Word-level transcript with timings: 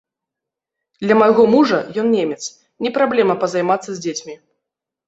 Для 1.03 1.17
майго 1.21 1.45
мужа, 1.57 1.79
ён 2.05 2.09
немец, 2.17 2.41
не 2.87 2.95
праблема 2.97 3.35
пазаймацца 3.47 3.85
з 3.93 3.99
дзецьмі. 4.09 4.35